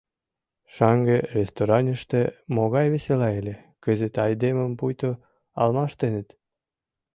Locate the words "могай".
2.55-2.87